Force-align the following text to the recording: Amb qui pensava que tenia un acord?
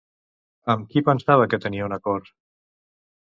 Amb 0.73 0.87
qui 0.93 1.03
pensava 1.09 1.45
que 1.51 1.59
tenia 1.67 1.85
un 1.91 1.95
acord? 1.99 2.33